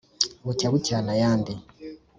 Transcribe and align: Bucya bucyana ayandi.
Bucya 0.45 0.67
bucyana 0.73 1.11
ayandi. 1.15 1.53